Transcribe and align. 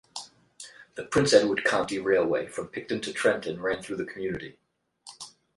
The 0.95 1.05
Prince 1.05 1.31
Edward 1.31 1.63
County 1.63 1.99
Railway 1.99 2.47
from 2.47 2.69
Picton 2.69 3.01
to 3.01 3.13
Trenton 3.13 3.61
ran 3.61 3.83
through 3.83 3.97
the 3.97 4.05
community. 4.05 4.57